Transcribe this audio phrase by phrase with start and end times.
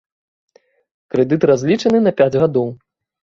[1.15, 2.67] Крэдыт разлічаны на пяць гадоў.